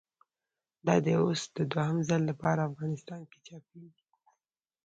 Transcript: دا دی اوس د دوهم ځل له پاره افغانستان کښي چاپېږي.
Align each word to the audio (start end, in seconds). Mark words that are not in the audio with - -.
دا 0.85 0.95
دی 1.05 1.13
اوس 1.21 1.41
د 1.57 1.57
دوهم 1.71 1.97
ځل 2.07 2.21
له 2.29 2.33
پاره 2.41 2.61
افغانستان 2.69 3.19
کښي 3.29 3.39
چاپېږي. 3.47 4.05